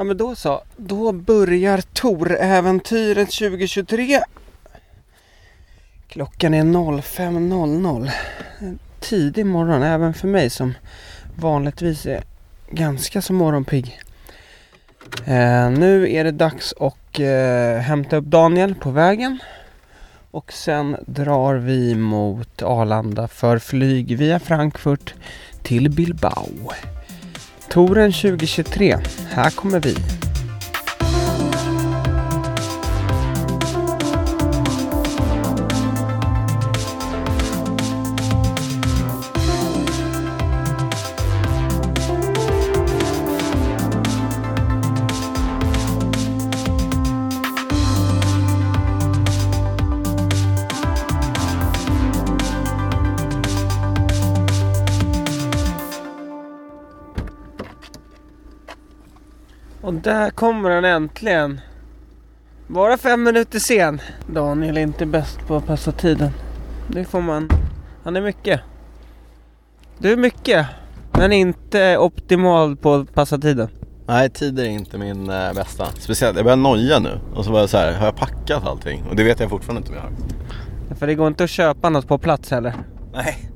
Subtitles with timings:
[0.00, 0.62] Ja men då så.
[0.76, 4.20] Då börjar Tor-äventyret 2023.
[6.08, 8.10] Klockan är 05.00.
[8.58, 10.74] En Tidig morgon även för mig som
[11.36, 12.24] vanligtvis är
[12.70, 14.00] ganska så morgonpigg.
[15.26, 19.38] Eh, nu är det dags att eh, hämta upp Daniel på vägen.
[20.30, 25.14] Och sen drar vi mot Arlanda för flyg via Frankfurt
[25.62, 26.72] till Bilbao.
[27.70, 28.98] Touren 2023.
[29.30, 29.94] Här kommer vi.
[60.02, 61.60] Där kommer han äntligen.
[62.66, 64.00] Bara fem minuter sen.
[64.26, 66.30] Daniel är inte bäst på att passa tiden.
[66.88, 67.48] Det får man.
[68.04, 68.60] Han är mycket.
[69.98, 70.66] Du är mycket.
[71.12, 73.68] Men inte optimal på att passa tiden.
[74.06, 75.86] Nej, tider är inte min eh, bästa.
[75.98, 77.20] Speciellt, jag börjar noja nu.
[77.34, 79.04] Och så var jag så här, har jag packat allting?
[79.10, 80.96] Och det vet jag fortfarande inte om jag har.
[80.96, 82.74] För det går inte att köpa något på plats heller.
[83.12, 83.50] Nej.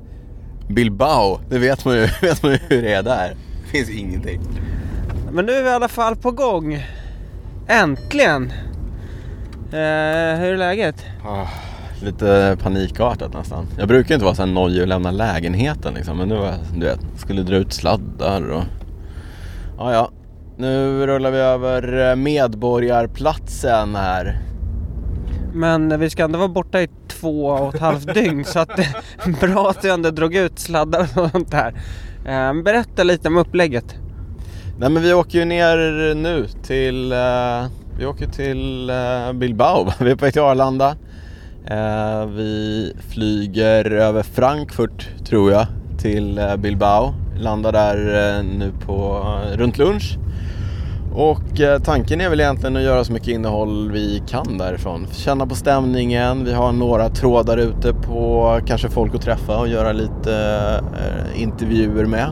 [0.69, 3.35] Bilbao, det vet man ju, vet man ju hur det är där.
[3.63, 4.41] Det finns ingenting.
[5.35, 6.85] Men nu är vi i alla fall på gång.
[7.67, 8.51] Äntligen!
[9.71, 11.05] Eh, hur är läget?
[11.25, 11.47] Ah,
[12.01, 13.67] lite panikartat nästan.
[13.77, 16.17] Jag brukar inte vara så här nojig och lämna lägenheten liksom.
[16.17, 18.63] Men nu var jag, du vet, skulle dra ut sladdar och...
[19.77, 20.11] Ja, ja.
[20.57, 24.41] Nu rullar vi över eh, Medborgarplatsen här.
[25.53, 28.83] Men vi ska ändå vara borta i två och ett halvt dygn så att det
[29.25, 31.73] är bra att du ändå drog ut sladdar och sånt där.
[32.25, 33.95] Eh, berätta lite om upplägget.
[34.79, 37.65] Nej men vi åker ju ner nu till, uh,
[37.97, 39.91] vi åker till uh, Bilbao.
[39.99, 40.95] Vi är på väg till Arlanda.
[41.71, 47.13] Uh, vi flyger över Frankfurt tror jag till eh, Bilbao.
[47.39, 50.17] Landar där nu på runt lunch.
[51.13, 55.07] Och tanken är väl egentligen att göra så mycket innehåll vi kan därifrån.
[55.11, 59.91] Känna på stämningen, vi har några trådar ute på kanske folk att träffa och göra
[59.91, 60.81] lite
[61.35, 62.29] intervjuer med.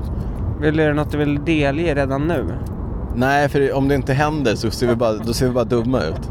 [0.63, 2.45] Vill du något du vill delge redan nu?
[3.15, 6.01] Nej, för om det inte händer så ser vi bara, då ser vi bara dumma
[6.01, 6.29] ut.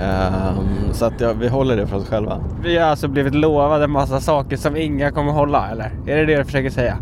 [0.00, 2.40] Ehm, så att ja, vi håller det för oss själva.
[2.62, 5.92] Vi har alltså blivit lovade en massa saker som inga kommer hålla eller?
[6.06, 6.98] Är det det du försöker säga?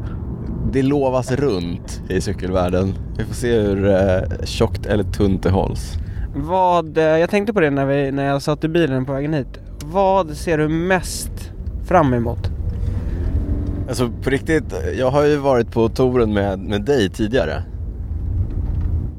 [0.73, 2.95] Det lovas runt i cykelvärlden.
[3.19, 5.93] Vi får se hur eh, tjockt eller tunt det hålls.
[6.35, 9.35] Vad, eh, jag tänkte på det när, vi, när jag satt i bilen på vägen
[9.35, 9.61] hit.
[9.85, 11.53] Vad ser du mest
[11.89, 12.50] fram emot?
[13.91, 17.63] Alltså på riktigt, jag har ju varit på touren med, med dig tidigare.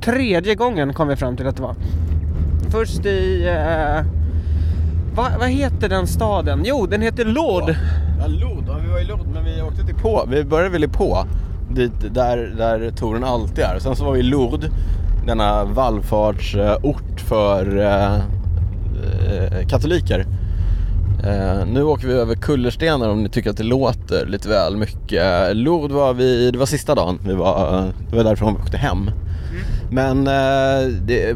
[0.01, 1.75] Tredje gången kom vi fram till att det var.
[2.69, 3.47] Först i...
[3.47, 4.05] Eh,
[5.15, 6.61] vad, vad heter den staden?
[6.65, 7.75] Jo, den heter Lod.
[8.19, 8.63] Ja, Lod.
[8.67, 10.25] Ja, vi var i Lod men vi åkte till på.
[10.29, 11.25] Vi började väl i på.
[11.71, 13.79] Dit, där, där touren alltid är.
[13.79, 14.71] Sen så var vi i Lourdes.
[15.25, 20.25] Denna vallfartsort för eh, eh, katoliker.
[21.23, 25.55] Eh, nu åker vi över kullerstenar om ni tycker att det låter lite väl mycket.
[25.55, 27.19] Lourdes var vi, det var sista dagen.
[27.25, 29.11] Vi var, det var därifrån vi åkte hem.
[29.91, 31.35] Men eh, det,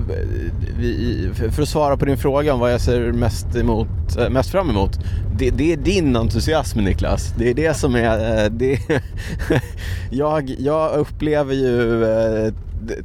[0.80, 3.88] vi, för att svara på din fråga om vad jag ser mest, emot,
[4.20, 5.00] eh, mest fram emot.
[5.38, 7.34] Det, det är din entusiasm Niklas.
[7.38, 8.44] Det är det som är...
[8.46, 8.80] eh, Det,
[10.12, 12.54] jag, jag upplever ju eh,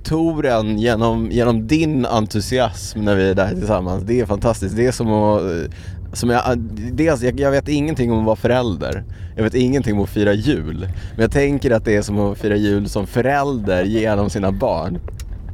[0.04, 4.02] touren genom, genom din entusiasm när vi är där tillsammans.
[4.06, 4.76] Det är fantastiskt.
[4.76, 5.42] Det är som att...
[6.12, 6.59] Som jag,
[6.93, 9.04] dels, jag, jag vet ingenting om att vara förälder.
[9.37, 10.88] Jag vet ingenting om att fira jul.
[11.10, 14.98] Men jag tänker att det är som att fira jul som förälder genom sina barn.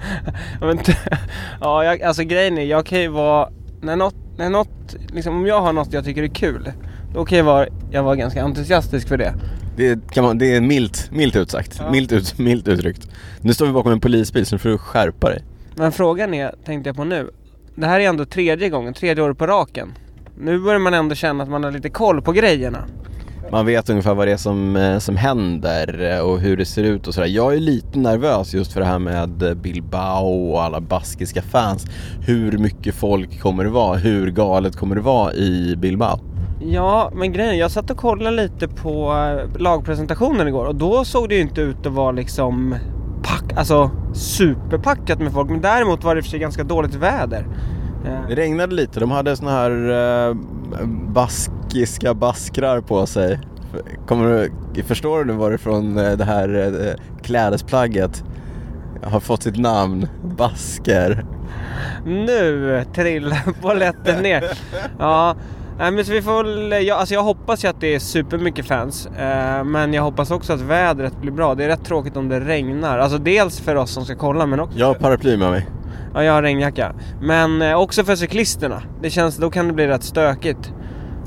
[0.60, 0.78] Men,
[1.60, 3.48] ja, jag, alltså grejen är, jag kan ju vara...
[3.80, 6.72] När något, när något, liksom om jag har något jag tycker är kul.
[7.14, 9.34] Då kan jag vara, jag vara ganska entusiastisk för det.
[9.76, 11.76] Det, kan man, det är milt, milt utsagt.
[11.78, 11.90] Ja.
[11.90, 13.08] Milt, ut, milt uttryckt.
[13.40, 15.42] Nu står vi bakom en polisbil så nu får du skärpa dig.
[15.74, 17.30] Men frågan är, tänkte jag på nu.
[17.74, 19.92] Det här är ändå tredje gången, tredje året på raken.
[20.38, 22.84] Nu börjar man ändå känna att man har lite koll på grejerna.
[23.50, 26.82] Man vet ungefär vad det är som, eh, som händer eh, och hur det ser
[26.82, 27.28] ut och sådär.
[27.28, 31.86] Jag är lite nervös just för det här med eh, Bilbao och alla baskiska fans.
[32.20, 33.96] Hur mycket folk kommer det vara?
[33.96, 36.20] Hur galet kommer det vara i Bilbao?
[36.60, 39.14] Ja, men grejen jag satt och kollade lite på
[39.58, 42.74] lagpresentationen igår och då såg det ju inte ut att vara liksom
[43.22, 45.50] pack, alltså superpackat med folk.
[45.50, 47.46] Men däremot var det i och för sig ganska dåligt väder.
[48.28, 49.00] Det regnade lite.
[49.00, 49.70] De hade såna här
[50.28, 50.34] eh,
[51.08, 53.40] baskiska baskrar på sig.
[54.06, 58.24] Kommer du, förstår du nu varifrån eh, det här eh, klädesplagget
[59.02, 60.08] har fått sitt namn.
[60.24, 61.24] Basker.
[62.06, 64.44] Nu trillar bolletten ner.
[64.98, 65.36] Ja,
[65.78, 68.66] nej, men så vi får väl, jag, alltså jag hoppas ju att det är supermycket
[68.66, 69.06] fans.
[69.06, 71.54] Eh, men jag hoppas också att vädret blir bra.
[71.54, 72.98] Det är rätt tråkigt om det regnar.
[72.98, 74.78] Alltså dels för oss som ska kolla men också...
[74.78, 75.66] Jag har paraply med mig.
[76.14, 76.94] Ja, jag har regnjacka.
[77.20, 78.82] Men eh, också för cyklisterna.
[79.02, 80.72] Det känns, då kan det bli rätt stökigt.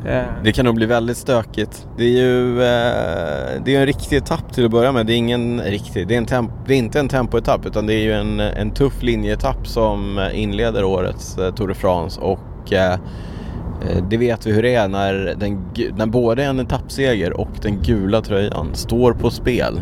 [0.05, 1.87] Eh, Det kan nog bli väldigt stökigt.
[1.97, 5.05] Det är ju eh, det är en riktig etapp till att börja med.
[5.05, 7.93] Det är ingen riktig, det är, en temp, det är inte en tempoetapp utan det
[7.93, 12.93] är ju en, en tuff linjeetapp som inleder årets eh, Tour de France och eh,
[12.93, 12.97] eh
[14.09, 18.21] det vet vi hur det är när, den, när både en etappseger och den gula
[18.21, 19.81] tröjan står på spel.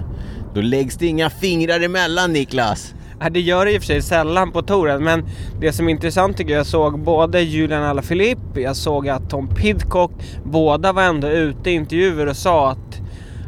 [0.53, 2.93] Då läggs det inga fingrar emellan Niklas!
[3.31, 5.25] Det gör det i och för sig sällan på touren, men
[5.59, 9.55] det som är intressant tycker jag, jag såg både Julian Alaphilippe, jag såg att Tom
[9.55, 10.11] Pidcock,
[10.43, 13.01] båda var ändå ute i intervjuer och sa att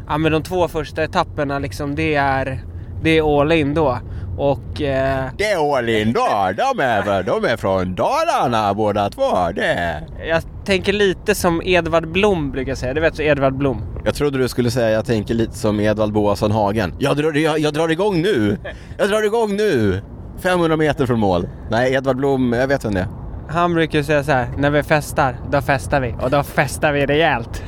[0.08, 2.64] ja, men de två första etapperna liksom, det är,
[3.02, 3.98] det är all in då.
[4.38, 9.50] Och eh, Det är all in då, de är, de är från Dalarna båda två.
[9.54, 10.02] Det.
[10.28, 13.82] jag tänker lite som Edvard Blom brukar säga, du vet så Edvard Blom.
[14.04, 16.94] Jag trodde du skulle säga jag tänker lite som Edvald Boasson Hagen.
[16.98, 18.58] Jag drar, jag, jag drar igång nu!
[18.98, 20.00] Jag drar igång nu!
[20.38, 21.48] 500 meter från mål.
[21.70, 23.06] Nej, Edvard Blom, jag vet vem det är.
[23.48, 26.14] Han brukar säga så här, när vi festar, då festar vi.
[26.22, 27.62] Och då festar vi rejält.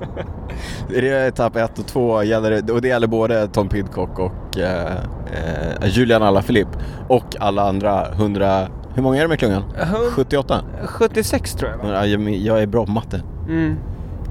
[0.88, 4.58] Det är etapp 1 och 2 gäller det, och det gäller både Tom Pidcock och
[4.58, 4.96] eh,
[5.32, 8.68] eh, Julian Alaphilippe och alla andra 100...
[9.00, 9.62] Hur många är det med klungan?
[9.76, 10.64] Hund- 78?
[10.84, 11.84] 76 tror jag va?
[11.94, 13.22] Ja, Jag, jag är bra på matte.
[13.48, 13.76] Mm.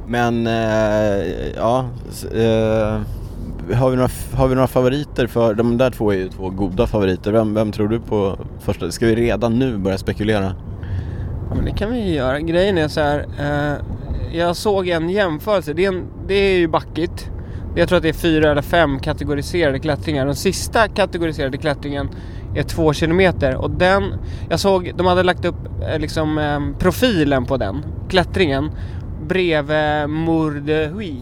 [0.07, 1.86] Men eh, ja,
[2.33, 3.00] eh,
[3.75, 6.88] har, vi några, har vi några favoriter för, de där två är ju två goda
[6.88, 7.31] favoriter.
[7.31, 8.92] Vem, vem tror du på första?
[8.92, 10.56] Ska vi redan nu börja spekulera?
[11.50, 12.39] Ja, men det kan vi göra.
[12.39, 13.25] Grejen är så här.
[13.39, 13.77] Eh,
[14.38, 15.74] jag såg en jämförelse.
[15.74, 17.30] Det är, en, det är ju backigt.
[17.75, 20.25] Jag tror att det är fyra eller fem kategoriserade klättringar.
[20.25, 22.10] Den sista kategoriserade klättringen
[22.56, 23.56] är två kilometer.
[23.56, 24.13] Och den,
[24.50, 28.72] jag såg, de hade lagt upp eh, liksom eh, profilen på den klättringen
[29.28, 31.22] bredvid Mourdehui.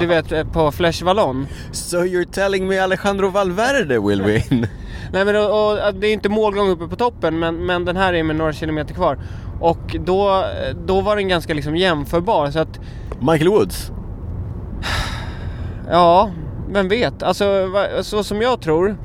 [0.00, 1.46] Du vet eh, på Flesh Vallon.
[1.72, 4.66] So you're telling me Alejandro Valverde will win?
[5.12, 8.12] Nej men och, och, det är inte målgång uppe på toppen men, men den här
[8.12, 9.18] är med några kilometer kvar.
[9.60, 10.44] Och då,
[10.86, 12.80] då var den ganska liksom jämförbar så att
[13.20, 13.92] Michael Woods?
[15.90, 16.30] ja,
[16.68, 17.22] vem vet.
[17.22, 17.68] Alltså
[18.02, 18.96] så som jag tror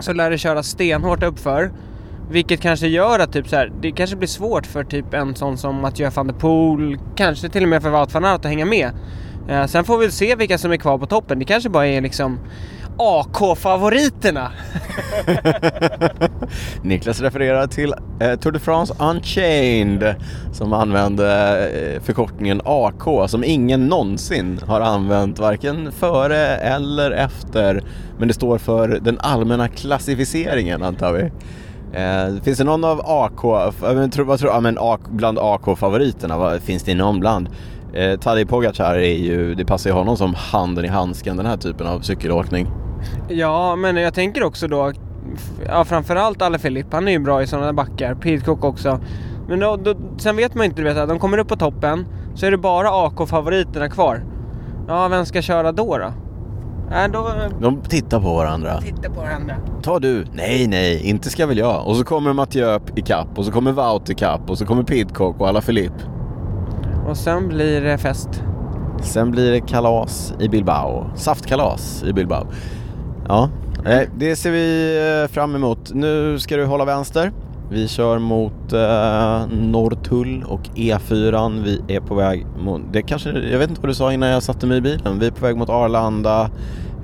[0.00, 1.72] så lär det köra stenhårt uppför.
[2.30, 5.58] Vilket kanske gör att typ så här, det kanske blir svårt för typ en sån
[5.58, 8.64] som Mathieu van der Poel, kanske till och med för Wout van Aert att hänga
[8.64, 8.90] med.
[9.48, 11.38] Eh, sen får vi se vilka som är kvar på toppen.
[11.38, 12.38] Det kanske bara är liksom
[12.98, 14.50] AK-favoriterna.
[16.82, 20.14] Niklas refererar till eh, Tour de France Unchained
[20.52, 27.82] som använde eh, förkortningen AK som ingen någonsin har använt varken före eller efter.
[28.18, 31.30] Men det står för den allmänna klassificeringen antar vi.
[31.94, 35.00] Eh, finns det någon av AK, jag eh, men, tror, vad tror, ja, men AK,
[35.08, 37.48] bland AK-favoriterna, vad, finns det någon bland?
[37.94, 41.56] Eh, Tadej Pogacar är ju, det passar ju honom som handen i handsken den här
[41.56, 42.66] typen av cykelåkning.
[43.28, 44.92] Ja, men jag tänker också då,
[45.68, 49.00] ja framförallt Alle Filip, han är ju bra i sådana backar, Pidcock också.
[49.48, 52.06] Men då, då, sen vet man inte, du vet, att de kommer upp på toppen,
[52.34, 54.24] så är det bara AK-favoriterna kvar.
[54.88, 56.12] Ja, vem ska köra då då?
[56.96, 57.30] Äh, då...
[57.60, 58.80] De tittar på varandra.
[58.80, 59.56] Titta på varandra.
[59.82, 60.24] Ta du.
[60.32, 61.86] Nej, nej, inte ska väl jag.
[61.86, 64.82] Och så kommer Mathieu i kapp och så kommer Wout i kapp och så kommer
[64.82, 65.92] Pidcock och alla Filip.
[67.08, 68.42] Och sen blir det fest.
[69.02, 71.10] Sen blir det kalas i Bilbao.
[71.16, 72.46] Saftkalas i Bilbao.
[73.28, 73.50] Ja,
[73.86, 75.90] eh, det ser vi eh, fram emot.
[75.94, 77.32] Nu ska du hålla vänster.
[77.70, 81.62] Vi kör mot eh, Norrtull och E4.
[81.64, 84.42] Vi är på väg mot, det kanske, jag vet inte vad du sa innan jag
[84.42, 85.18] satte mig i bilen.
[85.18, 86.50] Vi är på väg mot Arlanda.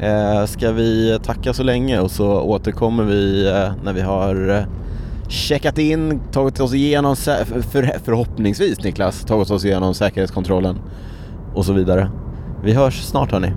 [0.00, 4.64] Eh, ska vi tacka så länge och så återkommer vi eh, när vi har eh,
[5.30, 10.78] checkat in, tagit oss igenom, för, förhoppningsvis Niklas, tagit oss igenom säkerhetskontrollen
[11.54, 12.10] och så vidare.
[12.64, 13.52] Vi hörs snart hörni.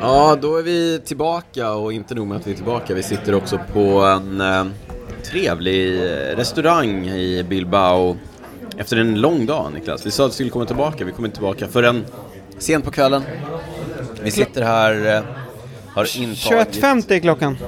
[0.00, 3.34] Ja, då är vi tillbaka och inte nog med att vi är tillbaka, vi sitter
[3.34, 4.64] också på en eh,
[5.30, 8.16] trevlig eh, restaurang i Bilbao
[8.76, 10.06] efter en lång dag Niklas.
[10.06, 12.04] Vi sa att vi skulle komma tillbaka, vi kommer inte tillbaka förrän
[12.58, 13.22] sent på kvällen.
[14.22, 15.22] Vi sitter här, eh,
[15.94, 16.82] har intagit...
[16.82, 17.58] 21.50 är klockan.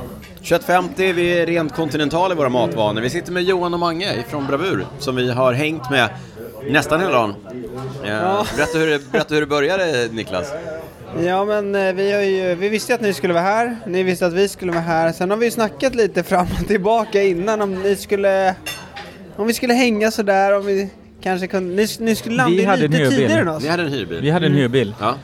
[0.43, 3.01] 21.50, vi är rent kontinentala i våra matvanor.
[3.01, 6.09] Vi sitter med Johan och Mange från Bravur som vi har hängt med
[6.71, 7.35] nästan hela dagen.
[8.05, 10.53] Eh, berätta, hur det, berätta hur det började Niklas.
[11.25, 14.27] Ja men eh, vi, har ju, vi visste att ni skulle vara här, ni visste
[14.27, 15.13] att vi skulle vara här.
[15.13, 18.55] Sen har vi ju snackat lite fram och tillbaka innan om ni skulle...
[19.37, 20.91] Om vi skulle hänga sådär, om vi
[21.23, 21.75] kanske kunde...
[21.75, 23.63] Ni, ni skulle landa Vi in hade en lite tidigare än oss.
[23.63, 24.21] Ni hade en hyrbil?
[24.23, 24.95] Vi hade en hyrbil.
[25.01, 25.15] Ja.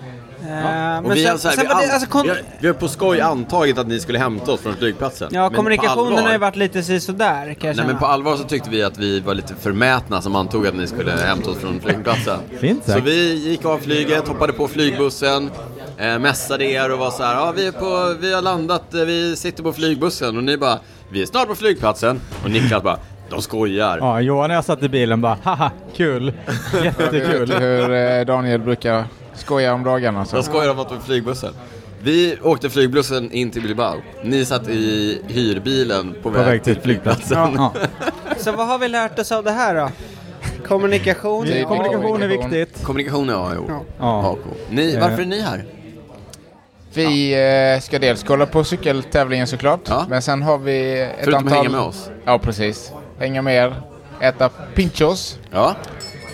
[0.49, 2.29] Eh, Och vi, sen, har så här, sen vi, var det, an- alltså, kon- vi,
[2.29, 5.29] har, vi har på skoj antagit att ni skulle hämta oss från flygplatsen.
[5.33, 7.87] Ja, Men kommunikationen allvar- har ju varit lite si sådär kan jag Nej känna.
[7.89, 10.87] men på allvar så tyckte vi att vi var lite förmätna som antog att ni
[10.87, 12.39] skulle hämta oss från flygplatsen.
[12.61, 15.51] Fint Så vi gick av flyget, hoppade på flygbussen,
[15.99, 19.01] eh, mässade er och var så här, ja vi, är på, vi har landat, eh,
[19.01, 22.99] vi sitter på flygbussen och ni bara, vi är snart på flygplatsen och Niklas bara,
[23.31, 23.99] de skojar.
[23.99, 26.33] Ja, Johan och jag satt i bilen bara haha, kul.
[26.73, 27.53] Vet Jättekul.
[27.53, 30.25] hur eh, Daniel brukar skoja om dagarna.
[30.25, 30.37] Så.
[30.37, 31.55] De skojar om att de flygbussen.
[32.03, 33.97] Vi åkte flygbussen in till Bilbao.
[34.25, 37.39] Ni satt i hyrbilen på, På väg till flygplatsen.
[37.57, 37.87] Ja, ja.
[38.39, 39.91] Så vad har vi lärt oss av det här då?
[40.69, 41.47] Kommunikation.
[41.49, 42.85] Är Kommunikation är viktigt.
[42.85, 43.67] Kommunikation är A och O.
[43.69, 43.85] Ja.
[43.99, 44.37] Ja.
[44.71, 45.01] Ni, Eh.
[45.01, 45.65] varför är ni här?
[46.95, 47.33] Vi
[47.75, 49.81] eh, ska dels kolla på cykeltävlingen såklart.
[49.89, 50.07] Ja.
[50.09, 51.53] Men sen har vi ett Förutom antal...
[51.59, 52.11] att hänga med oss.
[52.25, 52.93] Ja, precis.
[53.19, 53.75] Hänga med er,
[54.21, 55.39] äta pinchos.
[55.51, 55.75] Ja.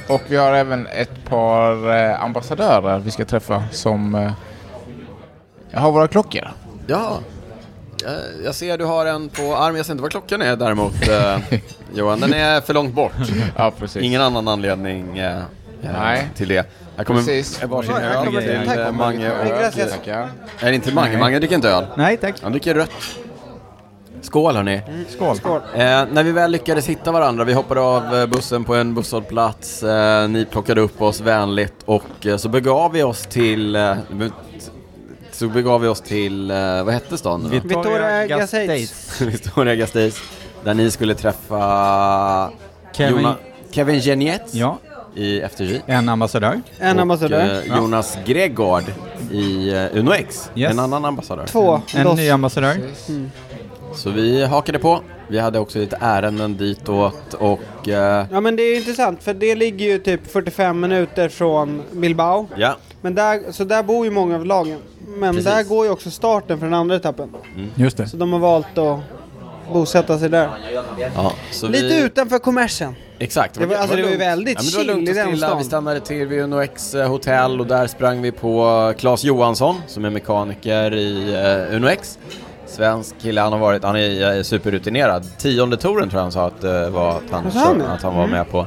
[0.09, 4.33] Och vi har även ett par eh, ambassadörer vi ska träffa som eh,
[5.81, 6.53] har våra klockor.
[6.87, 7.19] Ja.
[8.05, 9.77] Jag, jag ser du har en på armen.
[9.77, 11.38] Jag ser inte vad klockan är däremot eh,
[11.95, 12.21] Johan.
[12.21, 13.12] Den är för långt bort.
[13.57, 14.03] Ja, precis.
[14.03, 15.43] Ingen annan anledning eh, eh,
[15.83, 16.29] Nej.
[16.37, 16.67] till det.
[16.97, 17.62] Här kommer Precis.
[17.65, 19.45] varsin öl till eh, Mange och...
[20.61, 21.19] Det inte Mange?
[21.19, 21.87] Mange dricker inte öl.
[21.97, 22.35] Nej tack.
[22.43, 22.91] Han dricker rött.
[24.23, 24.81] Skål hörni.
[25.09, 25.37] Skål.
[25.37, 25.61] Skål.
[25.75, 25.81] Eh,
[26.13, 30.29] när vi väl lyckades hitta varandra, vi hoppade av eh, bussen på en busshållplats, eh,
[30.29, 33.95] ni plockade upp oss vänligt och eh, så begav vi oss till, eh,
[35.33, 37.51] så begav vi oss till, eh, vad hette stan?
[37.51, 39.21] Victoria Gasteiz.
[39.21, 40.17] Victoria Gasteiz,
[40.65, 42.51] där ni skulle träffa
[42.93, 43.35] Kevin- Jona-
[43.71, 44.79] Kevin Genietz Ja,
[45.15, 45.81] i FTG.
[45.87, 46.61] en ambassadör.
[46.79, 47.63] En och, ambassadör.
[47.67, 48.85] eh, Jonas Gregard
[49.33, 50.71] i eh, Uno X, Yes.
[50.73, 51.47] en annan ambassadör.
[51.47, 51.81] Två.
[51.95, 52.17] En Dos.
[52.17, 52.77] ny ambassadör.
[53.95, 55.00] Så vi hakade på.
[55.28, 59.54] Vi hade också lite ärenden ditåt och eh, Ja men det är intressant för det
[59.54, 62.49] ligger ju typ 45 minuter från Bilbao.
[62.57, 64.78] ja, Men där, så där bor ju många av lagen.
[65.09, 65.50] Men Precis.
[65.52, 67.30] där går ju också starten för den andra etappen.
[67.75, 68.09] Just det.
[68.09, 69.00] Så de har valt att
[69.73, 70.49] bosätta sig där.
[71.14, 72.95] ja så Lite vi, utanför kommersen.
[73.18, 73.59] Exakt.
[73.59, 74.28] Det var- alltså, det var ju lugnt.
[74.28, 75.59] väldigt ja, det var chill i den stan.
[75.59, 79.76] Vi stannade till vid Uno X eh, hotell och där sprang vi på Claes Johansson
[79.87, 81.37] som är mekaniker i
[81.71, 82.18] uh, Uno X.
[82.69, 85.39] Svensk kille, han har varit, han är superrutinerad.
[85.39, 88.27] Tionde touren tror jag han sa att, uh, var att han, kör, att han var
[88.27, 88.67] med på.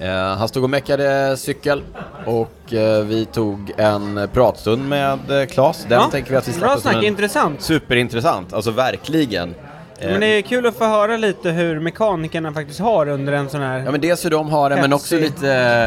[0.00, 1.82] Eh, han stod och meckade cykel
[2.26, 5.86] och eh, vi tog en pratstund med uh, Claes.
[5.88, 7.62] Den Ja, tänker vi att vi Bra snack, intressant.
[7.62, 9.54] superintressant, alltså verkligen.
[10.00, 13.60] Men det är kul att få höra lite hur mekanikerna faktiskt har under en sån
[13.60, 13.78] här...
[13.78, 15.40] Ja men dels hur de har det men också lite,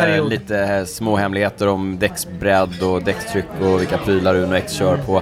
[0.04, 0.30] period.
[0.30, 5.22] lite små hemligheter om däcksbredd och däckstryck och vilka prylar Uno X kör på.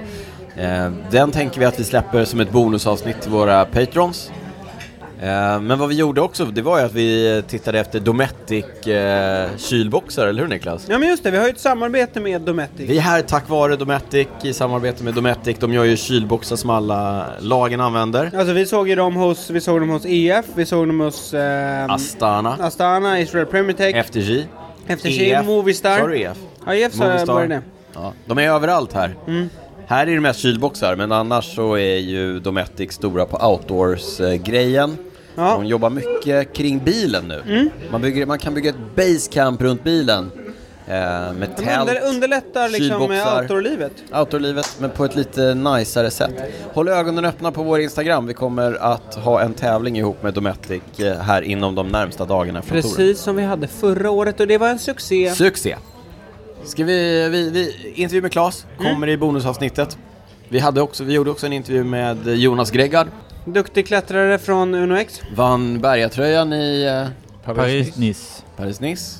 [0.57, 4.31] Eh, den tänker vi att vi släpper som ett bonusavsnitt till våra patrons.
[5.23, 9.49] Eh, men vad vi gjorde också, det var ju att vi tittade efter Dometic eh,
[9.57, 10.85] kylboxar, eller hur Niklas?
[10.89, 12.89] Ja men just det, vi har ju ett samarbete med Dometic.
[12.89, 15.57] Vi är här tack vare Dometic, i samarbete med Dometic.
[15.59, 18.31] De gör ju kylboxar som alla lagen använder.
[18.37, 21.33] Alltså vi såg ju dem hos, vi såg dem hos EF, vi såg dem hos
[21.33, 24.47] eh, Astana, Astana, Israel Premier Tech, FTG,
[24.87, 25.45] FTG, EF.
[25.45, 25.99] Movistar.
[25.99, 26.37] Sa du EF?
[26.65, 27.61] Ja, EF sa jag var det.
[27.93, 29.15] Ja, de är överallt här.
[29.27, 29.49] Mm.
[29.87, 34.97] Här är det mest kylboxar, men annars så är ju Dometic stora på outdoors-grejen.
[35.35, 35.47] Ja.
[35.47, 35.61] Mm.
[35.61, 37.69] De jobbar mycket kring bilen nu.
[37.91, 40.31] Man, bygger, man kan bygga ett basecamp runt bilen.
[40.87, 40.93] Eh,
[41.33, 43.91] med tält, under, underlättar liksom outdoorlivet.
[44.13, 46.33] outdoorlivet, men på ett lite najsare sätt.
[46.73, 48.27] Håll ögonen öppna på vår Instagram.
[48.27, 52.61] Vi kommer att ha en tävling ihop med Dometic eh, här inom de närmsta dagarna.
[52.61, 55.31] Precis som vi hade förra året och det var en succé.
[55.35, 55.75] Succé!
[56.65, 58.93] Ska vi, vi, vi intervju med Claes, Mm.
[58.93, 59.97] kommer i bonusavsnittet.
[60.49, 63.07] Vi, hade också, vi gjorde också en intervju med Jonas Gregard.
[63.45, 65.21] Duktig klättrare från Uno X.
[65.35, 66.83] Vann bergatröjan i
[67.45, 68.43] eh, Paris-Nice.
[68.57, 69.19] Paris-Nice.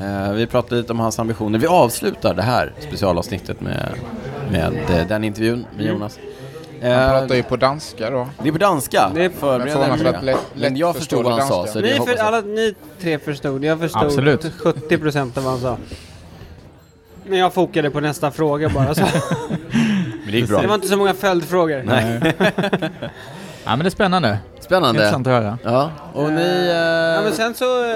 [0.00, 1.58] Eh, vi pratade lite om hans ambitioner.
[1.58, 3.94] Vi avslutar det här specialavsnittet med,
[4.50, 6.18] med eh, den intervjun med Jonas.
[6.18, 6.28] Han
[6.92, 8.28] Eh, pratar ju på danska då.
[8.42, 9.10] det är på danska.
[9.14, 11.56] Det är Förbered men jag förstod vad han sa.
[11.56, 11.72] danska.
[11.72, 14.40] Så det Ni, för, alla, ni tre förstod, jag förstod Absolut.
[14.44, 15.76] 70% av vad han sa.
[17.28, 19.00] Men jag fokade på nästa fråga bara så.
[19.00, 19.10] Men
[20.26, 20.74] det gick Det var bra.
[20.74, 21.82] inte så många följdfrågor.
[21.86, 22.32] Nej.
[23.66, 24.38] Ja men det är spännande.
[24.60, 25.00] Spännande.
[25.00, 25.58] Intressant att höra.
[25.64, 26.68] Ja, och ni...
[26.68, 27.90] Ja Eh, men sen så, eh,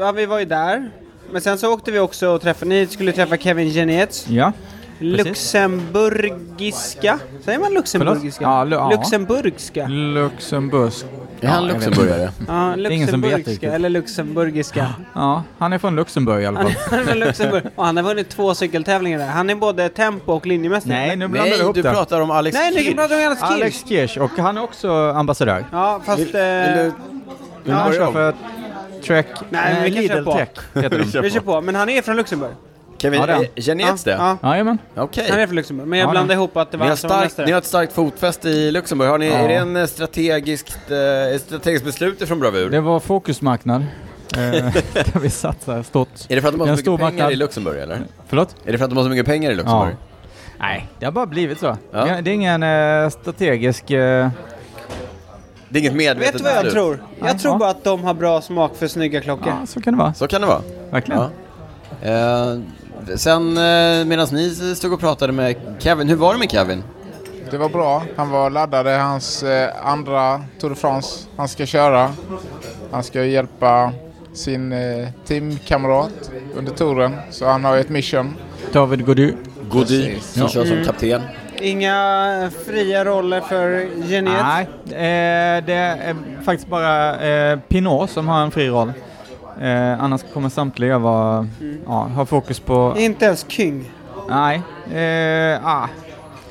[0.00, 0.90] ja vi var ju där.
[1.32, 4.26] Men sen så åkte vi också och träffade, ni skulle träffa Kevin Genetz.
[4.28, 4.52] Ja.
[4.98, 8.44] Luxemburgiska, säger man luxemburgiska?
[8.44, 8.90] Ja, lu- ja.
[8.90, 9.86] Luxemburgska.
[9.86, 11.06] Luxemburgsk.
[11.42, 12.30] Är han vet luxemburgare?
[12.48, 13.62] Ja, riktigt.
[13.62, 14.88] eller luxemburgiska.
[15.14, 16.98] Ja, han är från Luxemburg i alla Han fall.
[16.98, 19.26] är från Luxemburg och han har vunnit två cykeltävlingar där.
[19.26, 20.94] Han är både tempo och linjemästare.
[20.94, 21.90] Nej, nu blandar Nej, du ihop du det.
[21.92, 22.96] pratar om Alex Nej, nu Kirch.
[22.96, 23.50] pratar om Alex Kirch.
[23.52, 25.64] Alex Kirch och han är också ambassadör.
[25.72, 26.18] Ja, fast...
[26.20, 26.92] Vill, vill eh, du,
[27.64, 28.34] Ja, han börja kör för
[29.06, 29.26] Trek...
[29.50, 30.32] Nej, vi kan köra på.
[30.32, 32.52] Trek heter vi kör på, men han är från Luxemburg.
[33.02, 33.44] Kevin, Ja, det är han.
[33.44, 34.10] eh, Genietz det?
[34.10, 34.78] Ja, Jajamän.
[34.96, 35.26] Okej.
[35.30, 35.88] han är från Luxemburg.
[35.88, 37.92] Men jag Ja, blandade ihop att det var Ni har, starkt, ni har ett starkt
[37.92, 39.08] fotfäste i Luxemburg.
[39.10, 39.34] Har ni, Ja.
[39.34, 42.70] Är det en eh, strategiskt, eh, strategiskt beslut ifrån Bravur?
[42.70, 43.80] Det var fokusmarknad.
[44.36, 44.40] eh,
[44.94, 46.08] där vi satsar stort.
[46.28, 47.32] Är det för att de har Det är så mycket pengar marknad.
[47.32, 48.00] i Luxemburg eller?
[48.28, 48.56] Förlåt?
[48.64, 49.96] Är det för att de har så mycket pengar i Luxemburg?
[50.58, 51.76] Nej, det har bara blivit så.
[51.92, 52.04] Ja.
[52.04, 53.90] Det är ingen eh, strategisk...
[53.90, 54.28] Eh,
[55.68, 56.72] Det är inget medvetet Vet du vad jag beslut?
[56.74, 57.02] tror?
[57.20, 57.38] Jag Ja.
[57.38, 59.48] tror bara att de har bra smak för snygga klockor.
[59.60, 60.14] ja, så kan det vara.
[60.14, 60.60] Så kan det vara.
[60.90, 61.20] Verkligen.
[62.02, 62.08] Ja.
[62.08, 62.58] Eh,
[63.16, 66.82] sen eh, medan ni stod och pratade med Kevin, hur var det med Kevin?
[67.50, 68.02] Det var bra.
[68.16, 68.86] Han var laddad.
[68.86, 72.12] Det är hans eh, andra Tour de France han ska köra.
[72.90, 73.92] Han ska hjälpa
[74.34, 77.16] sin eh, teamkamrat under touren.
[77.30, 78.34] Så han har ju ett mission.
[78.72, 79.32] David Gody.
[79.70, 80.48] Gody, som Ja.
[80.48, 81.22] kör som kapten.
[81.60, 84.42] Inga fria roller för Geniet.
[84.42, 84.66] Nej,
[85.66, 87.16] det är faktiskt bara
[87.68, 88.92] Pinot som har en fri roll.
[89.62, 91.48] Eh, annars kommer samtliga vara,
[91.86, 92.94] ja, ha fokus på...
[92.98, 93.90] Inte ens King.
[94.28, 94.62] Nej,
[94.94, 95.88] eh, ah,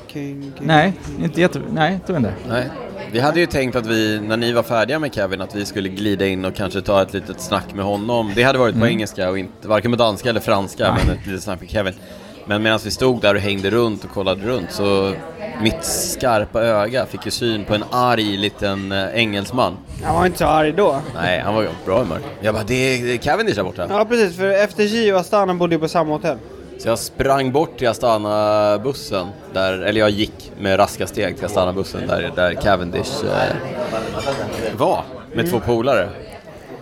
[0.08, 0.68] King, King.
[0.68, 1.62] nej, inte jätte...
[1.72, 2.34] Nej, tror inte.
[2.50, 2.70] Nej.
[3.12, 5.90] Vi hade ju tänkt att vi, när ni var färdiga med Kevin, att vi skulle
[5.90, 8.32] glida in och kanske ta ett litet snack med honom.
[8.36, 11.44] Det hade varit på engelska och inte, varken på danska eller franska, men ett litet
[11.44, 11.94] snack med Kevin.
[12.52, 15.14] Men medan vi stod där och hängde runt och kollade runt så
[15.62, 19.78] mitt skarpa öga fick ju syn på en arg liten eh, engelsman.
[20.04, 21.02] Han var inte så arg då.
[21.16, 22.20] Nej, han var bra humör.
[22.42, 23.88] Jag bara, det är, Cavendish där borta.
[23.90, 26.38] Ja precis, för FDJ och Astana bodde ju på samma hotell.
[26.78, 32.08] Så jag sprang bort till Astana-bussen, där, eller jag gick med raska steg till Astana-bussen
[32.08, 35.04] där, där Cavendish eh, var
[35.34, 36.10] med två polare.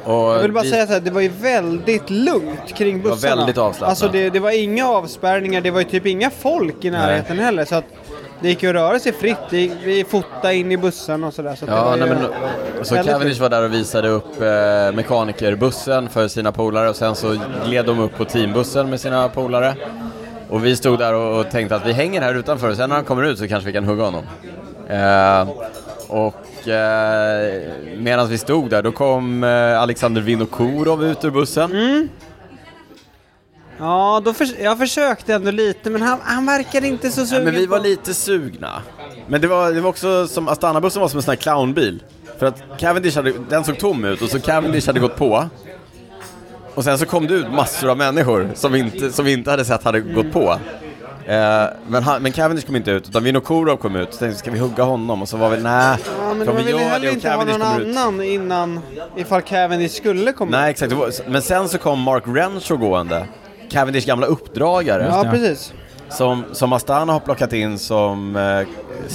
[0.05, 3.35] Jag vill bara vi- säga så här, det var ju väldigt lugnt kring var bussarna.
[3.35, 3.89] väldigt avslappnat.
[3.89, 7.65] Alltså det, det var inga avspärrningar, det var ju typ inga folk i närheten heller.
[7.65, 7.83] Så att
[8.41, 9.37] det gick ju att röra sig fritt.
[9.49, 11.55] Det gick, vi fotade in i bussen och sådär.
[11.55, 16.09] Så det Ja, var nej, men, så Cavendish var där och visade upp eh, mekanikerbussen
[16.09, 17.35] för sina polare och sen så
[17.65, 19.75] gled de upp på teambussen med sina polare.
[20.49, 22.95] Och vi stod där och, och tänkte att vi hänger här utanför och sen när
[22.95, 24.23] han kommer ut så kanske vi kan hugga honom.
[24.89, 25.49] Eh,
[26.07, 26.35] och
[26.67, 31.71] eh, medan vi stod där då kom eh, Alexander Vinokurov ut ur bussen.
[31.71, 32.09] Mm.
[33.79, 37.43] Ja, då förs- jag försökte ändå lite men han, han verkade inte så Ja, sugen
[37.43, 38.81] men vi var lite sugna.
[39.27, 42.03] Men det var, det var också som, Astana-bussen var som en sån här clownbil.
[42.39, 45.49] För att Cavendish hade, den såg tom ut och så Cavendish hade gått på.
[46.75, 49.51] Och sen så kom det ut massor av människor som vi inte, som vi inte
[49.51, 50.59] hade sett hade gått på.
[51.29, 54.13] Eh, men, han, men Cavendish kom inte ut, utan Vinokurov kom ut.
[54.13, 55.21] Så tänkte ska vi hugga honom?
[55.21, 57.29] Och så var vi, nej, Ja, men de vi ville gör heller det och inte
[57.29, 57.97] ha någon kommer ut.
[57.97, 58.79] annan innan
[59.15, 60.51] ifall Cavendish skulle komma.
[60.51, 60.93] Nej, exakt.
[61.27, 63.25] Men sen så kom Mark Renshaw gående.
[63.71, 65.07] Cavendish gamla uppdragare.
[65.11, 65.73] Ja, precis.
[66.09, 68.41] Som, som Astana har plockat in som eh,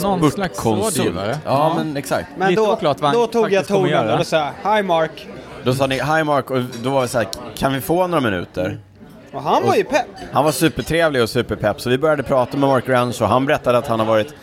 [0.02, 0.98] Någon slags spurtkonsult.
[0.98, 1.38] rådgivare.
[1.44, 1.72] Ja, Ja.
[1.84, 2.28] men exakt.
[2.38, 4.18] Men Lite då, oklart vad han då tog jag faktiskt kommer tonen göra.
[4.18, 5.28] och sa Hi Mark.
[5.64, 8.20] Då sa ni hi Mark och då var vi så här, kan vi få några
[8.20, 8.78] minuter?
[9.34, 10.06] Och han var ju pepp.
[10.32, 13.32] Han var supertrevlig och superpepp så vi började prata med Mark Renshaw.
[13.32, 14.34] Han berättade att han har varit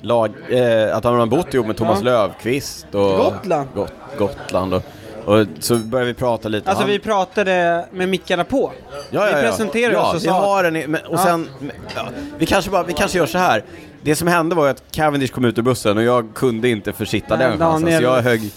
[0.00, 2.26] lag, eh, att han har bott ihop med Thomas Ja.
[2.26, 3.68] Löfqvist och Gotland.
[3.74, 4.82] Got, Gotland och,
[5.24, 6.70] och så började vi prata lite.
[6.70, 8.72] Alltså han, vi pratade med mickarna på.
[8.90, 9.50] ja, ja, vi ja.
[9.50, 11.18] presenterade ja, oss och vi sa- har en, men, och Ja.
[11.18, 11.48] sen,
[11.96, 13.64] ja, vi, kanske bara, vi kanske gör så här.
[14.02, 17.36] Det som hände var att Cavendish kom ut ur bussen och jag kunde inte försitta
[17.36, 17.96] den chansen.
[17.98, 18.50] Så jag högg,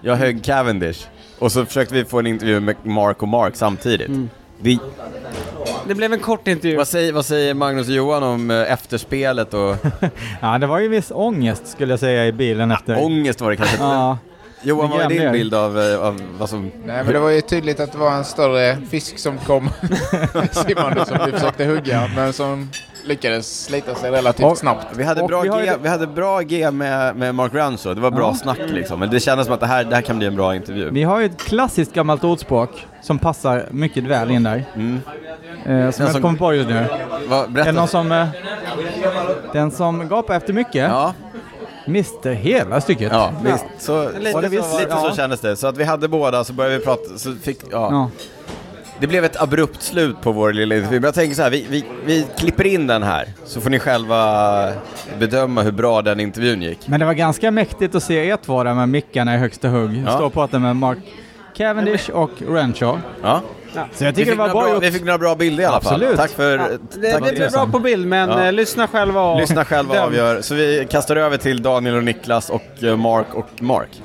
[0.00, 1.06] jag högg Cavendish.
[1.38, 4.08] Och så försökte vi få en intervju med Mark och Mark samtidigt.
[4.08, 4.28] Mm.
[4.62, 4.78] Vi,
[5.88, 6.76] Det blev en kort intervju.
[6.76, 9.76] vad, säger, vad säger Magnus och Johan om eh, efterspelet och
[10.40, 13.04] Ja, det var ju viss ångest skulle jag säga i bilen efter.
[13.04, 13.76] ångest var det kanske?
[13.76, 14.18] Ja,
[14.62, 16.62] Johan, vad är din bild av, eh, av vad som...
[16.86, 19.70] Nej, men det var ju tydligt att det var en större fisk som kom
[20.52, 22.70] simmande som vi försökte hugga, men som
[23.04, 24.86] lyckades slita sig relativt Och- snabbt.
[24.96, 28.00] Vi hade, Och bra vi G, vi hade bra G med, med Mark Ranshaw, det
[28.00, 28.34] var bra Ja.
[28.34, 29.00] snack liksom.
[29.00, 30.90] Men det kändes som att det här, det här kan bli en bra intervju.
[30.90, 34.64] vi har ju ett klassiskt gammalt ordspråk som passar mycket väl in där.
[34.74, 35.00] Mm.
[35.66, 36.86] Eh, som som- jag kommer på just nu.
[37.28, 37.72] Va, Är det berätta.
[37.72, 38.12] någon som...
[38.12, 38.26] Eh,
[39.52, 41.14] den som gapar efter mycket Ja,
[41.86, 43.12] mister hela stycket.
[43.12, 43.64] ja, visst.
[43.78, 45.12] Så, Lite så lite så Ja.
[45.16, 45.56] kändes det.
[45.56, 47.88] Så att vi hade båda, så började vi prata, så fick, ja.
[47.90, 48.10] Ja.
[49.00, 51.00] Det blev ett abrupt slut på vår lilla intervju.
[51.00, 53.78] Men jag tänker så här, vi, vi, vi klipper in den här, så får ni
[53.78, 54.72] själva
[55.18, 56.88] bedöma hur bra den intervjun gick.
[56.88, 60.02] Men det var ganska mäktigt att se er två där med mickarna i högsta hugg.
[60.06, 60.12] Ja.
[60.12, 60.98] Stå och prata med Mark
[61.56, 63.00] Cavendish och Renshaw.
[63.22, 63.40] Ja.
[63.94, 65.80] Så jag Vi tycker fick, det var bra vi fick några bra bilder i alla
[65.80, 65.92] fall.
[65.94, 66.16] Absolut.
[66.16, 66.58] Tack för...
[66.58, 66.80] Ja, tack
[67.22, 68.44] det, det blev bra på bild men Ja.
[68.46, 70.40] eh, lyssna själva och Lyssna själva och avgör.
[70.40, 74.02] Så vi kastar över till Daniel och Niklas och eh, Mark och Mark.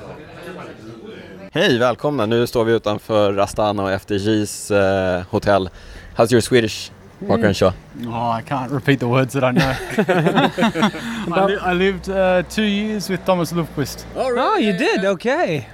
[1.56, 2.26] Hej, välkomna.
[2.26, 5.68] Nu står vi utanför Astana och FDJs eh, hotell.
[6.16, 6.90] How's your Swedish,
[7.28, 7.72] Mark Renshaw?
[8.06, 9.72] Oh, I can't repeat the words that I know.
[11.36, 14.04] I, li- I lived uh, two years with Thomas Lundqvist.
[14.14, 14.40] Oh, really?
[14.40, 15.04] oh, you did?
[15.04, 15.66] Okay.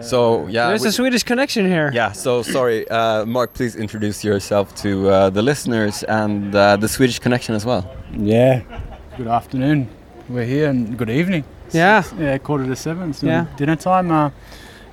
[0.00, 1.90] So yeah, There's we- a Swedish connection here.
[1.94, 2.12] yeah.
[2.12, 3.52] So sorry, uh, Mark.
[3.52, 7.84] Please introduce yourself to uh, the listeners and uh, the Swedish connection as well.
[8.16, 8.60] Yeah.
[9.16, 9.86] Good afternoon.
[10.28, 11.44] We're here and good evening.
[11.72, 12.02] Yeah.
[12.18, 13.12] Yeah, quarter to seven.
[13.14, 13.44] So Yeah.
[13.56, 14.32] dinner time.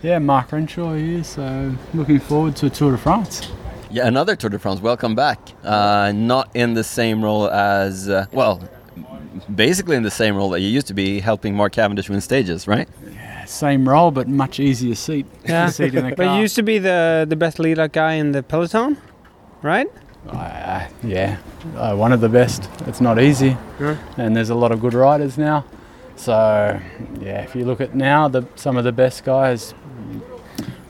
[0.01, 1.23] Yeah, Mark Renshaw here.
[1.23, 3.51] So looking forward to a Tour de France.
[3.89, 4.81] Yeah, another Tour de France.
[4.81, 5.39] Welcome back.
[5.63, 8.62] Uh, not in the same role as uh, well,
[9.53, 12.67] basically in the same role that you used to be, helping Mark Cavendish win stages,
[12.67, 12.88] right?
[13.13, 15.25] Yeah, same role, but much easier seat.
[15.45, 15.69] Yeah.
[15.69, 16.36] seat in the But car.
[16.36, 18.97] you used to be the the best leader guy in the peloton,
[19.62, 19.88] right?
[20.29, 21.38] Uh, yeah,
[21.77, 22.67] uh, one of the best.
[22.88, 23.97] It's not easy, Yeah.
[24.17, 25.63] and there's a lot of good riders now.
[26.15, 26.79] So
[27.21, 29.73] yeah, if you look at now, the some of the best guys,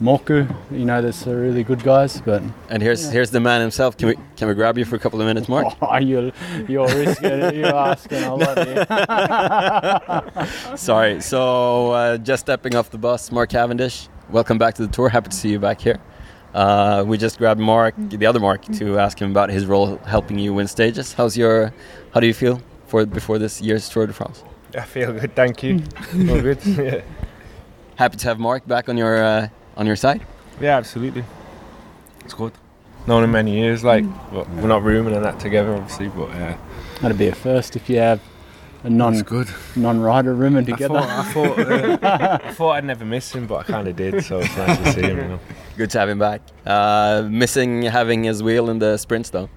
[0.02, 3.96] Morku, you know, there's some really good guys, but And here's here's the man himself.
[3.96, 5.74] Can we can we grab you for a couple of minutes, Mark?
[5.82, 6.34] oh, you're
[6.68, 7.56] you're risking it.
[7.56, 8.58] You're asking a lot.
[10.80, 11.22] Sorry.
[11.22, 14.10] So uh, just stepping off the bus, Mark Cavendish.
[14.30, 15.08] Welcome back to the tour.
[15.08, 16.00] Happy to see you back here.
[16.54, 20.38] Uh, we just grabbed Mark, the other Mark, to ask him about his role helping
[20.40, 21.14] you win stages.
[21.14, 21.74] How's your?
[22.14, 24.44] How do you feel for before this year's Tour de France?
[24.78, 25.84] I feel good, thank you.
[26.30, 26.66] All good.
[26.66, 27.02] yeah.
[27.96, 30.26] Happy to have Mark back on your uh, on your side.
[30.62, 31.24] yeah, absolutely.
[32.24, 32.54] It's good.
[33.08, 36.58] Known him many years, like but we're not rooming and that together, obviously, but uh,
[37.02, 38.20] That'd be a first if you have
[38.84, 39.48] a non good.
[39.76, 40.96] non rider rooming I together.
[41.00, 44.24] thought, I thought, uh, I thought I'd never miss him, but I kind of did,
[44.24, 45.18] so it's nice to see him.
[45.18, 45.40] You know.
[45.78, 46.42] Good to have him back.
[46.66, 49.50] Uh, missing having his wheel in the sprints though.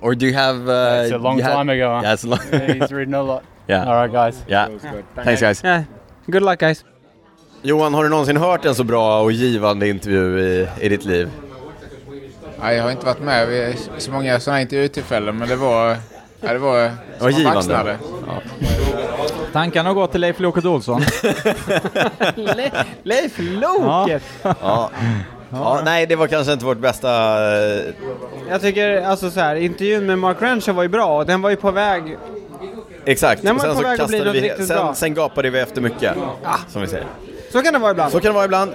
[0.00, 0.68] Or do you have?
[0.68, 1.94] Uh, it's a long you had- time ago.
[1.96, 2.00] Huh?
[2.04, 2.40] Yeah, it's a long.
[2.52, 3.44] Yeah, he's ridden a lot.
[3.68, 3.84] yeah.
[3.84, 4.44] All right, guys.
[4.46, 4.68] yeah.
[5.14, 5.60] Thanks guys.
[5.64, 5.84] Yeah.
[6.30, 6.84] Good luck guys.
[7.62, 11.30] Johan, har du någonsin hört en så bra och givande intervju i, i ditt liv?
[12.60, 15.96] Ja, jag har inte varit med vid så många sådana intervjutillfällen men det var...
[16.40, 16.72] Ja, det var...
[16.78, 17.54] var som man givande.
[17.54, 17.98] baxnade.
[19.52, 21.02] Tankarna går till Leif Loket Olsson.
[23.02, 24.22] Leif Loket!
[24.42, 24.90] Ja.
[25.50, 25.80] ja.
[25.84, 27.08] Nej, det var kanske inte vårt bästa...
[27.62, 27.80] eh,
[28.50, 31.50] Jag tycker alltså så här, intervjun med Mark Renshaw var ju bra och den var
[31.50, 32.16] ju på väg.
[33.04, 33.42] Exakt.
[33.42, 36.14] Den var sen på så väg kastade vi, sen, sen gapade vi efter mycket.
[36.68, 37.06] Som vi säger.
[37.52, 38.12] Så kan det vara ibland.
[38.12, 38.72] Så kan det vara ibland.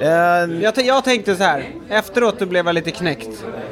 [0.00, 3.28] Eh, Jag, t- jag tänkte så här, efteråt då blev jag lite knäckt.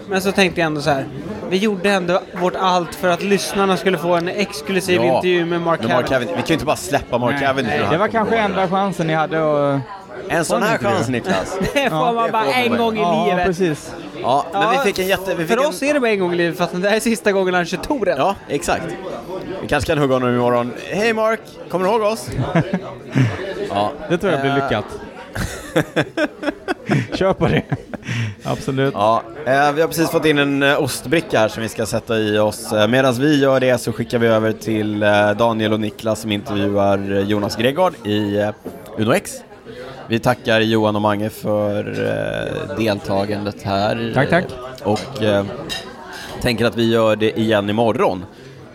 [0.09, 1.07] Men så tänkte jag ändå så här,
[1.50, 5.61] vi gjorde ändå vårt allt för att lyssnarna skulle få en exklusiv Ja, intervju med
[5.61, 6.09] Mark Mark Cavendish.
[6.11, 6.30] Cavendish.
[6.37, 8.50] Vi kan ju inte bara släppa Mark Cavendish den här Det var kanske gången.
[8.50, 9.38] enda chansen ni hade
[9.74, 9.80] att...
[10.28, 11.59] En sån här chans Niklas.
[11.74, 13.46] Det får man bara en gång i Ja, livet.
[13.46, 13.92] precis.
[14.22, 15.35] Ja, men vi fick en jätte...
[15.35, 15.68] Vi fick För en...
[15.70, 17.66] oss är det bara en gång i livet fast det här är sista gången han
[17.66, 18.14] kör touren.
[18.18, 18.83] Ja, exakt.
[19.62, 20.72] Vi kanske kan hugga honom imorgon.
[20.87, 22.28] Hej Mark, kommer du ihåg oss?
[23.75, 23.93] ja.
[24.09, 24.85] Det tror jag blir Eh, lyckat.
[27.15, 27.63] Kör på det.
[28.43, 28.95] Absolut.
[28.95, 32.19] Ja, eh, vi har precis fått in en eh, ostbricka här som vi ska sätta
[32.19, 32.73] i oss.
[32.89, 35.01] Medan vi gör det så skickar vi över till
[35.39, 38.51] Daniel och Niklas som intervjuar Jonas Gregard i eh,
[38.99, 39.33] Uno X.
[40.09, 41.85] Vi tackar Johan och Mange för
[42.79, 44.13] deltagandet här.
[44.15, 44.45] Tack, tack.
[44.83, 45.01] Och
[46.41, 48.25] tänker att vi gör det igen imorgon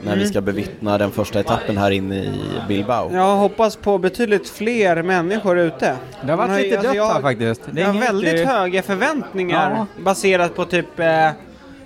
[0.01, 0.19] när Mm.
[0.19, 2.31] vi ska bevittna den första etappen här inne i
[2.67, 3.13] Bilbao.
[3.13, 5.95] Jag hoppas på betydligt fler människor ute.
[6.23, 7.61] Det har varit Man lite alltså, dött jag- här faktiskt.
[7.71, 10.03] Det är Jag har väldigt riktig- höga förväntningar Ja.
[10.03, 11.29] baserat på typ eh,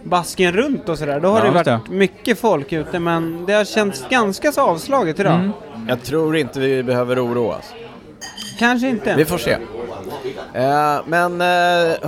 [0.03, 1.19] basken runt och sådär.
[1.19, 5.19] Då har Ja, det varit mycket folk ute men det har känts ganska så avslaget
[5.19, 5.33] idag.
[5.33, 5.51] Mm.
[5.87, 7.73] Jag tror inte vi behöver oroa oss.
[8.59, 9.15] Kanske inte.
[9.15, 9.57] Vi får se.
[10.53, 11.47] Eh, men eh,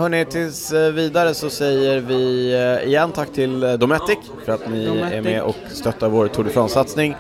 [0.02, 2.54] hörni, tills eh, vidare så säger vi
[2.86, 5.14] igen tack till Dometic för att ni Dometic.
[5.14, 7.16] är med och stöttar vår Tour de France-satsning.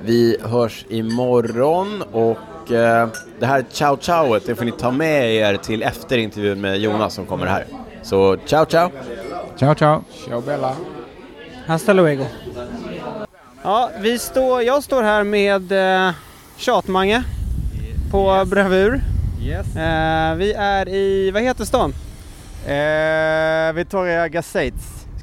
[0.00, 2.38] Vi hörs imorgon och
[3.38, 7.14] det här ciao ciaoet det får ni ta med er till efter intervjun med Jonas
[7.14, 7.64] som kommer här.
[8.02, 8.90] Så ciao ciao!
[9.56, 10.04] Ciao, ciao.
[10.26, 10.76] Ciao Bella.
[11.66, 12.24] Hasta luego.
[13.62, 15.72] Ja, vi står, jag står här med
[16.06, 16.12] eh,
[16.56, 17.22] Tjatmange
[18.10, 19.11] på Bravur.
[19.42, 19.76] Yes.
[19.76, 21.94] Eh, vi är i, vad heter stan?
[22.66, 24.74] Eh, Victoria Gasteiz.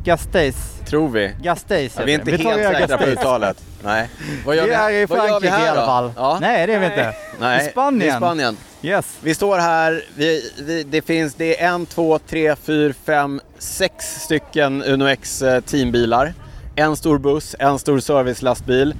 [0.03, 0.55] Gasteiz.
[0.86, 1.32] Tror vi.
[1.41, 3.58] Gasteiz Ja, vi är inte helt säkra på uttalet.
[3.84, 4.10] Nej.
[4.45, 6.12] Vad gör Vi är i vi Frankrike här i alla fall.
[6.15, 6.38] Ja.
[6.41, 7.13] Nej det är vi inte.
[7.39, 8.10] Nej, I Spanien.
[8.15, 8.58] är Spanien.
[8.82, 9.17] Yes.
[9.21, 14.05] Vi står här, vi, vi, det finns, det är en, två, tre, fyra, fem, sex
[14.05, 16.34] stycken Uno X eh, teambilar.
[16.75, 18.95] En stor buss, en stor servicelastbil,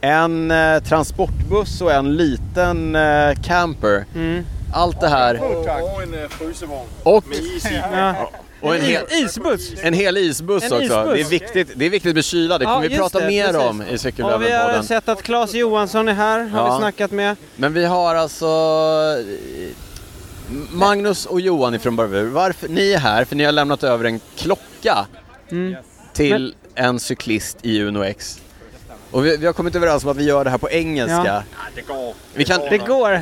[0.00, 4.04] en eh, transportbuss och en liten eh, camper.
[4.14, 4.44] Mm.
[4.72, 5.42] Allt det här.
[5.42, 6.88] Och en frysevagn.
[7.02, 7.24] Och,
[7.92, 8.30] Ja.
[8.60, 9.72] och en, hel, Isbuss!
[9.82, 10.82] en hel isbuss En också.
[10.84, 11.04] isbuss.
[11.14, 13.26] Det, är viktigt, det är viktigt med kyla, det Ja, kommer vi just prata det,
[13.26, 13.60] mer precis.
[13.62, 16.72] om i Och vi har sett att Claes Johansson är här, har Ja.
[16.74, 17.36] vi snackat med.
[17.56, 18.46] Men vi har alltså
[19.18, 19.68] eh,
[20.72, 22.30] Magnus och Johan ifrån Bravur.
[22.30, 25.06] Varför, ni är här för ni har lämnat över en klocka
[25.50, 25.74] Mm.
[26.12, 28.40] till en cyklist i Uno X.
[29.10, 31.42] Och vi, vi har kommit överens om att vi gör det här på engelska.
[31.74, 32.14] Det går.
[32.34, 33.20] Vi kan, Det går.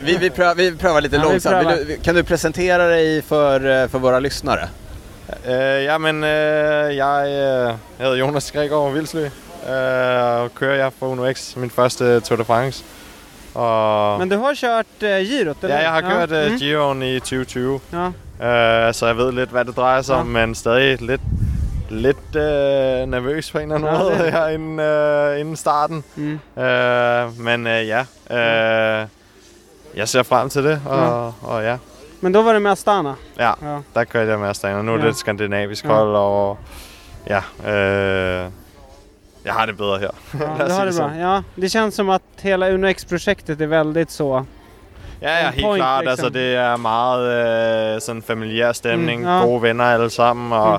[0.04, 1.54] vi, vi, prövar, vi prövar lite Ja, vi långsamt.
[1.66, 1.76] prövar.
[1.76, 4.68] Du, kan du presentera dig för, eh, för våra lyssnare?
[5.46, 9.30] Øh, jamen, øh, jeg, øh, jeg hedder Jonas Gregor Vilsly, øh,
[10.42, 12.84] og kører jeg for Uno X, min første Tour de France.
[13.54, 15.76] Og Men du har kört eh, girot eller?
[15.76, 16.58] ja, jeg har kørt øh, mm.
[16.58, 17.80] Giroen i 2020,
[18.40, 18.92] Ja.
[18.92, 20.20] så jeg ved lidt, hvad det drejer sig Ja.
[20.20, 21.20] om, men stadig lidt,
[21.90, 26.04] lidt øh, nervøs på en eller anden Ja, måde det- her inden, øh, inden starten.
[26.16, 26.40] Mm.
[26.62, 28.00] Øh, men øh, ja,
[28.30, 29.06] øh,
[29.96, 31.76] jeg ser frem til det, og, og ja,
[32.20, 33.12] Men då var det med Astana?
[33.38, 33.78] ja, Ja.
[33.94, 34.82] der kørte jeg med Astana.
[34.82, 35.08] Nu er det Ja.
[35.10, 35.88] et skandinavisk Ja.
[35.90, 36.58] hold, og
[37.28, 38.50] ja, øh,
[39.44, 40.10] jeg har det bedre her.
[40.34, 41.10] Ja, du har det det bra.
[41.34, 44.44] Ja, det känns som att hela Uno X-projektet är väldigt så.
[45.22, 46.04] Ja, ja, helt point, klart.
[46.04, 46.10] liksom.
[46.10, 49.20] Altså, det er meget øh, sådan familiær stemning.
[49.20, 49.36] Mm, ja.
[49.38, 49.44] ja.
[49.44, 50.78] Gode venner alle sammen, og Mm.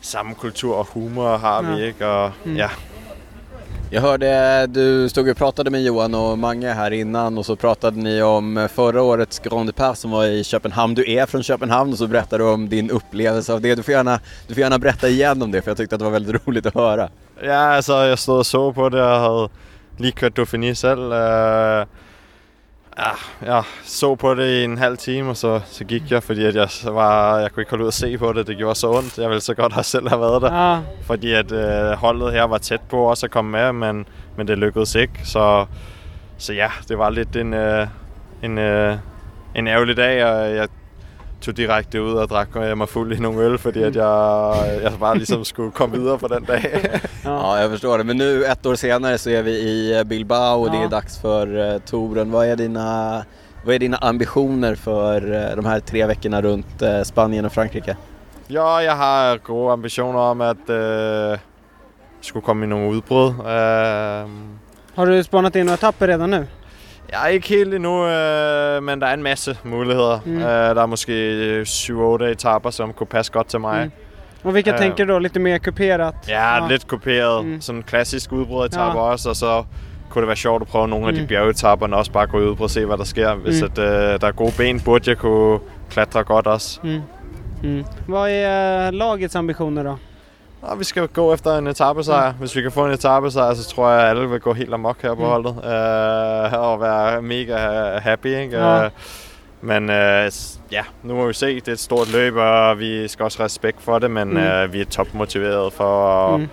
[0.00, 0.04] Mm.
[0.04, 1.76] samme kultur og humor har Ja.
[1.76, 2.06] vi, ikke?
[2.06, 2.56] Og Mm.
[2.56, 2.68] ja,
[3.92, 7.96] Jag hörde du stod och pratade med Johan och Mange här innan och så pratade
[7.96, 10.94] ni om förra årets Grand Depart som var i Köpenhamn.
[10.94, 13.74] Du är från Köpenhamn och så berättade du om din upplevelse av det.
[13.74, 16.04] Du får gärna, du får gärna berätta igen om det för jag tyckte att det
[16.04, 17.08] var väldigt roligt att höra.
[17.42, 19.48] ja altså, jeg stod og så på det, og havde
[19.98, 21.12] lige kørt Dauphiné selv.
[23.00, 26.22] Øh, ja, jeg så på det i en halv time, og så, så gik jeg,
[26.22, 28.46] fordi at jeg, var, jeg kunne ikke holde ud at se på det.
[28.46, 29.18] Det gjorde så ondt.
[29.18, 30.54] Jeg ville så godt have selv have været der.
[30.54, 34.48] Ja, fordi at øh, holdet her var tæt på også at komme med, men, men
[34.48, 35.20] det lykkedes ikke.
[35.24, 35.66] Så,
[36.38, 37.86] så ja, det var lidt en, øh,
[38.42, 38.96] en, øh,
[39.54, 40.68] en ærgerlig dag, og jeg
[41.40, 44.92] tog direkte ud og drak øh, mig fuld i nogle øl, fordi at jeg, jeg
[45.00, 46.62] bare ligesom skulle komme videre på den dag.
[47.24, 47.30] ja.
[47.30, 48.04] Ja, jag förstår det.
[48.06, 50.84] Men nu ett år senare så är vi i eh, Bilbao och det Ja.
[50.84, 52.30] är dags för eh, touren.
[52.32, 53.24] Vad är dina,
[53.64, 57.96] vad är dina ambitioner för eh, de här tre veckorna runt Spanien och Frankrike?
[58.48, 61.38] jo, jeg har gode ambitioner om at øh,
[62.20, 63.28] skulle komme i nogle udbrud.
[63.28, 64.28] Øh,
[64.96, 66.44] Har du spanat in några etapper redan nu?
[67.12, 70.20] Jeg er ikke helt endnu, øh, men der er en masse muligheder.
[70.24, 70.32] Mm.
[70.32, 70.38] Mm.
[70.38, 71.12] Øh, der er måske
[71.66, 73.84] 7-8 etaper, som kunne passe godt til mig.
[73.84, 73.90] Mm.
[74.44, 74.76] Och vilka Ja.
[74.78, 75.18] tänker du då?
[75.18, 76.14] Lite mer kuperat?
[76.28, 76.68] Ja, ja.
[76.68, 77.44] lidt kopieret.
[77.44, 77.50] Mm.
[77.52, 77.60] Mm.
[77.60, 79.06] Sådan klassisk udbryderetapper Ja.
[79.06, 79.12] ja.
[79.12, 79.64] også, og så
[80.10, 81.18] kunne det være sjovt at prøve nogle af Mm.
[81.20, 83.34] de bjergetapperne også bare gå ud og se, hvad der sker.
[83.34, 83.68] Hvis Mm.
[83.72, 85.58] at, øh, der er gode ben, burde jeg kunne
[85.90, 86.80] klatre godt også.
[86.82, 87.00] Mm.
[87.62, 87.84] Mm.
[88.08, 89.96] Vad är lagets ambitioner då?
[90.62, 92.32] Og vi skal gå efter en etappesejr.
[92.32, 95.02] Hvis vi kan få en etappesejr, så tror jeg, at alle vil gå helt amok
[95.02, 95.26] her på Mm.
[95.28, 95.54] holdet.
[95.64, 97.56] Øh, og være mega
[97.98, 98.58] happy, ikke?
[98.58, 98.84] Ja.
[98.84, 98.90] Øh,
[99.62, 100.30] Men øh,
[100.72, 101.54] ja, nu må vi se.
[101.54, 104.34] Det er et stort løb, og vi skal også have respekt for det, men Mm.
[104.34, 104.40] mm.
[104.40, 106.42] øh, vi er topmotiveret for, Mm.
[106.42, 106.48] mm.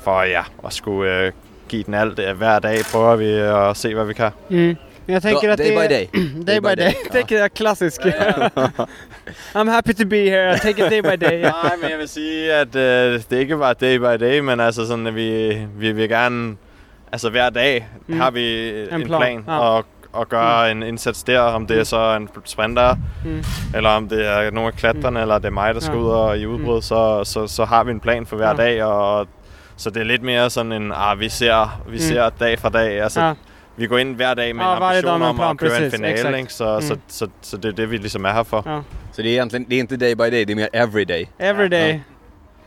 [0.00, 1.32] for ja, at skulle øh,
[1.68, 2.18] give den alt.
[2.18, 3.30] Øh, Hver dag prøver vi
[3.70, 4.30] at se, hvad vi kan.
[4.48, 4.76] Mm.
[5.06, 5.88] Jag tänker att day det by är...
[5.88, 6.08] day.
[6.46, 6.94] Day by day.
[7.04, 8.00] Jag tänker jag klassisk.
[9.54, 10.58] I'm happy to be here.
[10.58, 11.42] Take it day by day.
[11.62, 14.86] Nej, men jeg vil sige, at øh, det ikke bare day by day, men altså
[14.86, 16.56] sådan, at vi, vi vil gerne...
[17.12, 18.14] Altså hver dag Mm.
[18.14, 18.20] mm.
[18.20, 19.58] har vi En en, plan, plan, ja.
[19.58, 23.44] og, og gøre en indsats der, om det er så en sprinter, Mm.
[23.74, 26.00] eller om det er nogle af klatrerne, eller det er mig, der skal Ja.
[26.00, 28.54] ud og i udbrud, så, så, så har vi en plan for hver Ja.
[28.54, 29.26] dag, og
[29.76, 31.98] så det er lidt mere sådan en, ah, vi ser, vi Mm.
[31.98, 33.00] ser dag for dag.
[33.02, 33.32] Altså, Ja.
[33.76, 35.70] Vi går ind hver dag med Ja, en varje dag ambition om plan, at køre
[35.70, 36.52] precis, en ikke?
[36.52, 37.00] Så, så, Mm.
[37.08, 38.62] så, så det er det, vi ligesom er her for.
[38.66, 38.80] Ja.
[39.12, 41.26] Så det är egentligen, det är inte day by day, det är mer every day.
[41.38, 42.00] Every day.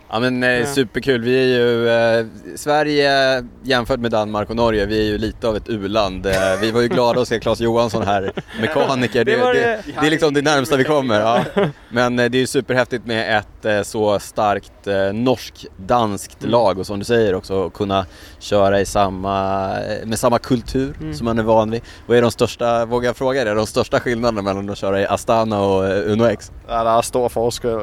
[0.09, 0.65] Ja men eh, Ja.
[0.65, 1.21] superkul.
[1.21, 5.55] Vi är ju, eh, Sverige jämfört med Danmark och Norge, vi är ju lite av
[5.55, 6.25] ett u-land.
[6.25, 9.25] Eh, vi var ju glada att se Claes Johansson här, mekaniker.
[9.25, 11.19] Det, Det det, det- det är liksom det närmsta vi kommer.
[11.19, 11.43] Ja.
[11.89, 16.51] Men eh, det är ju superhäftigt med ett eh, så starkt eh, norsk-danskt Mm.
[16.51, 18.05] lag och som du säger också kunna
[18.39, 19.69] köra i samma,
[20.05, 21.13] med samma kultur Mm.
[21.13, 21.81] som man är van vid.
[22.07, 25.05] Vad är de största, vågar jag fråga dig, de största skillnaderna mellan att köra i
[25.07, 26.51] Astana och eh, Uno X?
[26.67, 27.79] Ja, der er stor forskel.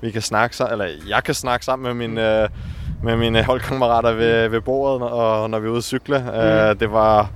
[0.00, 2.48] Vi kan snakke sammen, eller jeg kan snakke sammen med mine, øh,
[3.02, 6.16] med mine holdkammerater ved, ved bordet, og når vi er ude at cykle.
[6.16, 7.30] Øh, det var...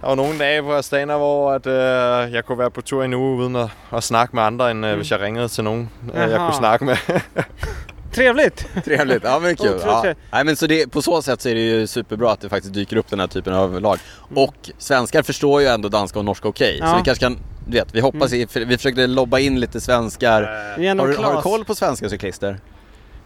[0.00, 3.04] Der var nogle dage på Astana, hvor at, øh, jeg kunne være på tur i
[3.04, 5.90] en uge uden at, at snakke med andre, end øh, hvis jeg ringede til nogen,
[6.14, 6.44] øh, jeg Jaha.
[6.44, 6.96] kunne snakke med.
[8.16, 8.66] Trevligt!
[8.84, 9.80] Trevligt, ja men kul.
[9.84, 10.12] Ja.
[10.32, 12.74] Nej, men så det, på så sätt så är det ju superbra att det faktiskt
[12.74, 13.98] dyker upp den här typen av lag.
[14.34, 16.78] Och svenskar förstår ju ändå danska och norska okej.
[16.80, 16.86] Ja.
[16.90, 19.80] Så vi kanske kan, du vet, vi hoppas i, för vi försökte lobba in lite
[19.80, 20.42] svenskar.
[20.42, 22.56] Har du, har du koll på svenska cyklister?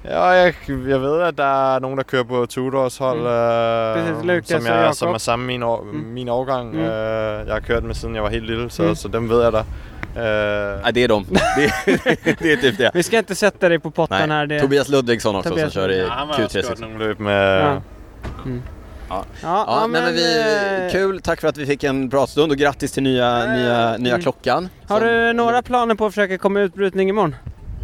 [0.04, 3.94] Ja, jeg, jeg ved, at der er nogen, der kører på Tudors hold, Mm.
[3.94, 4.94] Præcis, Lukas som, Jakob.
[4.94, 5.98] som er sammen min, år, Mm.
[6.14, 6.70] min årgang.
[6.72, 6.80] Mm.
[6.80, 8.94] Øh, jeg har kørt med, siden jeg var helt lille, så, Mm.
[8.94, 9.64] så dem ved jeg der.
[10.16, 11.24] Øh, Nej, det är de.
[11.56, 11.72] Det,
[12.42, 12.90] det är typ det.
[12.94, 14.26] Vi ska inte sätta dig på potten här.
[14.26, 14.46] Nej.
[14.46, 14.60] Det...
[14.60, 16.68] Tobias Ludvigsson också Tobias som kör i ja, han har også Q360.
[16.68, 17.60] kørt nogle løb med...
[17.62, 17.80] Ja.
[19.08, 19.24] Ja.
[19.42, 20.40] Ja, Ja, nej, men vi,
[20.86, 24.14] eh, kul, tack för att vi fick en pratstund och grattis till nya, nya, nya
[24.14, 24.22] Mm.
[24.22, 24.68] klockan.
[24.88, 27.34] Har Som- du några planer på att försöka komma i utbrytning imorgon?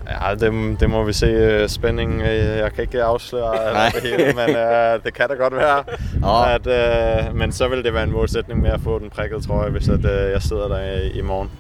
[0.07, 1.69] Ja, det, det må vi se.
[1.69, 3.91] Spænding, øh, jeg kan afsløre Nej.
[3.95, 5.85] det hele, men øh, det kan da godt være.
[6.23, 6.55] Ja.
[6.55, 9.71] At, øh, men så vil det være en målsætning med at få den prikkede trøje,
[9.71, 11.51] hvis at, øh, jeg sidder der i, i morgen.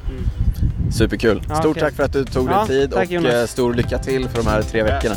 [0.92, 1.40] Superkul.
[1.48, 1.80] Ja, Stort okej.
[1.82, 3.34] tack för att du tog Ja, dig tid tack, och Jonas.
[3.34, 5.14] eh, stor lycka till för de här tre veckorna.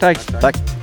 [0.00, 0.18] Tack.
[0.40, 0.79] Tack.